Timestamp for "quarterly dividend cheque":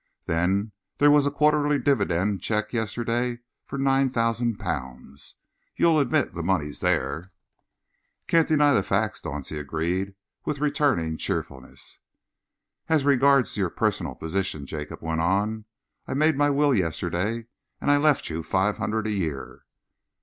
1.31-2.73